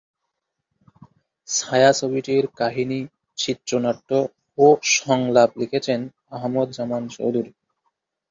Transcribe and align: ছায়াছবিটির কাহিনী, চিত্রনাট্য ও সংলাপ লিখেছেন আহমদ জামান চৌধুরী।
ছায়াছবিটির 1.47 2.45
কাহিনী, 2.57 2.99
চিত্রনাট্য 3.37 4.09
ও 4.57 4.65
সংলাপ 4.95 5.49
লিখেছেন 5.57 5.99
আহমদ 6.31 6.67
জামান 6.77 7.03
চৌধুরী। 7.07 7.51